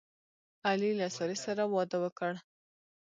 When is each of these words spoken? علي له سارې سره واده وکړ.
علي 0.67 0.91
له 0.99 1.07
سارې 1.15 1.37
سره 1.45 1.63
واده 1.73 1.97
وکړ. 2.03 2.33